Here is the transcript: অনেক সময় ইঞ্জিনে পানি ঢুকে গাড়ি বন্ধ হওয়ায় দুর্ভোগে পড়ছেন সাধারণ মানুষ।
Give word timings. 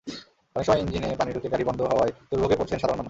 অনেক 0.55 0.65
সময় 0.65 0.79
ইঞ্জিনে 0.79 1.09
পানি 1.19 1.29
ঢুকে 1.33 1.47
গাড়ি 1.49 1.63
বন্ধ 1.63 1.79
হওয়ায় 1.81 2.11
দুর্ভোগে 2.29 2.55
পড়ছেন 2.55 2.77
সাধারণ 2.79 2.91
মানুষ। 2.91 2.99